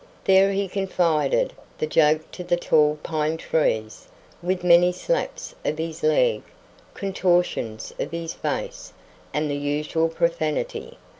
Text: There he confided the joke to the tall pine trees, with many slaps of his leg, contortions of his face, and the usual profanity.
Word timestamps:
There 0.23 0.51
he 0.51 0.67
confided 0.67 1.53
the 1.77 1.85
joke 1.85 2.31
to 2.31 2.43
the 2.43 2.57
tall 2.57 2.97
pine 3.03 3.37
trees, 3.37 4.07
with 4.41 4.63
many 4.63 4.91
slaps 4.91 5.53
of 5.63 5.77
his 5.77 6.01
leg, 6.01 6.41
contortions 6.95 7.93
of 7.99 8.09
his 8.09 8.33
face, 8.33 8.93
and 9.31 9.47
the 9.47 9.55
usual 9.55 10.09
profanity. 10.09 10.97